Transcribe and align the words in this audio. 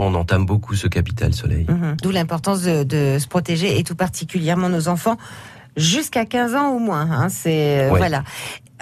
On 0.00 0.14
entame 0.14 0.46
beaucoup 0.46 0.76
ce 0.76 0.86
capital 0.86 1.34
soleil. 1.34 1.66
Mhm. 1.68 1.96
D'où 2.00 2.12
l'importance 2.12 2.62
de, 2.62 2.84
de, 2.84 3.18
se 3.18 3.26
protéger 3.26 3.80
et 3.80 3.82
tout 3.82 3.96
particulièrement 3.96 4.68
nos 4.68 4.86
enfants 4.86 5.16
jusqu'à 5.76 6.24
15 6.24 6.54
ans 6.54 6.68
au 6.68 6.78
moins. 6.78 7.10
Hein, 7.10 7.28
c'est 7.28 7.80
euh, 7.80 7.88
voilà. 7.88 8.22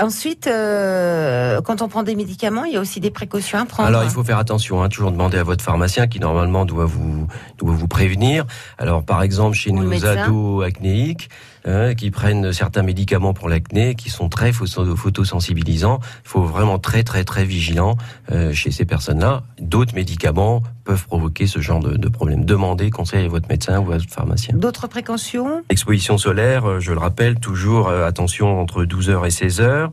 Ensuite, 0.00 0.48
euh, 0.48 1.60
quand 1.60 1.80
on 1.80 1.88
prend 1.88 2.02
des 2.02 2.16
médicaments, 2.16 2.64
il 2.64 2.74
y 2.74 2.76
a 2.76 2.80
aussi 2.80 2.98
des 2.98 3.10
précautions 3.10 3.58
à 3.58 3.64
prendre. 3.64 3.88
Alors, 3.88 4.02
il 4.02 4.10
faut 4.10 4.24
faire 4.24 4.38
attention. 4.38 4.82
Hein, 4.82 4.88
toujours 4.88 5.12
demander 5.12 5.38
à 5.38 5.44
votre 5.44 5.62
pharmacien 5.62 6.08
qui 6.08 6.18
normalement 6.18 6.64
doit 6.64 6.84
vous 6.84 7.28
doit 7.58 7.74
vous 7.74 7.86
prévenir. 7.86 8.44
Alors, 8.78 9.04
par 9.04 9.22
exemple, 9.22 9.56
chez 9.56 9.70
nos 9.70 10.04
ados 10.04 10.64
acnéiques 10.64 11.30
hein, 11.64 11.94
qui 11.94 12.10
prennent 12.10 12.52
certains 12.52 12.82
médicaments 12.82 13.34
pour 13.34 13.48
l'acné, 13.48 13.94
qui 13.94 14.10
sont 14.10 14.28
très 14.28 14.52
photosensibilisants, 14.52 16.00
il 16.24 16.28
faut 16.28 16.42
vraiment 16.42 16.78
très 16.78 17.04
très 17.04 17.22
très 17.22 17.44
vigilant 17.44 17.96
euh, 18.32 18.52
chez 18.52 18.72
ces 18.72 18.84
personnes-là. 18.84 19.44
D'autres 19.60 19.94
médicaments 19.94 20.62
peuvent 20.84 21.06
provoquer 21.06 21.46
ce 21.46 21.60
genre 21.60 21.80
de, 21.80 21.96
de 21.96 22.08
problème. 22.08 22.44
Demandez 22.44 22.90
conseil 22.90 23.26
à 23.26 23.28
votre 23.28 23.48
médecin 23.48 23.78
ou 23.78 23.92
à 23.92 23.98
votre 23.98 24.10
pharmacien. 24.10 24.54
D'autres 24.56 24.88
précautions? 24.88 25.62
Exposition 25.70 26.18
solaire, 26.18 26.68
euh, 26.68 26.80
je 26.80 26.92
le 26.92 26.98
rappelle, 26.98 27.38
toujours 27.38 27.88
attention 27.88 28.60
entre 28.60 28.84
12h 28.84 29.24
et 29.24 29.30
16h. 29.30 29.83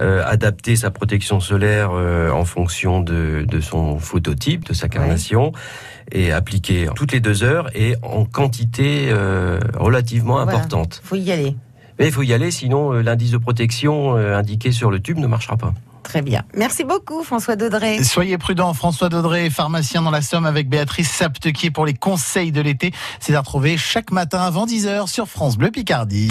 Euh, 0.00 0.22
adapter 0.24 0.74
sa 0.74 0.90
protection 0.90 1.38
solaire 1.38 1.90
euh, 1.92 2.30
en 2.30 2.46
fonction 2.46 3.00
de, 3.00 3.44
de, 3.46 3.60
son 3.60 3.98
phototype, 3.98 4.64
de 4.64 4.72
sa 4.72 4.88
carnation, 4.88 5.52
et 6.10 6.32
appliquer 6.32 6.88
toutes 6.94 7.12
les 7.12 7.20
deux 7.20 7.42
heures 7.42 7.68
et 7.76 7.96
en 8.02 8.24
quantité 8.24 9.08
euh, 9.10 9.60
relativement 9.74 10.34
voilà. 10.34 10.52
importante. 10.52 11.02
Il 11.04 11.08
faut 11.08 11.16
y 11.16 11.30
aller. 11.30 11.56
Mais 11.98 12.06
il 12.06 12.12
faut 12.12 12.22
y 12.22 12.32
aller, 12.32 12.50
sinon 12.50 12.92
l'indice 12.92 13.32
de 13.32 13.36
protection 13.36 14.14
indiqué 14.14 14.72
sur 14.72 14.90
le 14.90 14.98
tube 15.00 15.18
ne 15.18 15.26
marchera 15.26 15.58
pas. 15.58 15.74
Très 16.02 16.22
bien. 16.22 16.42
Merci 16.56 16.84
beaucoup, 16.84 17.22
François 17.22 17.54
Daudré. 17.54 18.02
Soyez 18.02 18.38
prudent, 18.38 18.72
François 18.72 19.10
Daudré, 19.10 19.50
pharmacien 19.50 20.00
dans 20.00 20.10
la 20.10 20.22
Somme 20.22 20.46
avec 20.46 20.70
Béatrice 20.70 21.10
Saptequier 21.10 21.70
pour 21.70 21.84
les 21.84 21.94
conseils 21.94 22.50
de 22.50 22.62
l'été. 22.62 22.92
C'est 23.20 23.34
à 23.34 23.40
retrouver 23.40 23.76
chaque 23.76 24.10
matin 24.10 24.40
avant 24.40 24.66
10h 24.66 25.06
sur 25.06 25.28
France 25.28 25.58
Bleu 25.58 25.70
Picardie. 25.70 26.30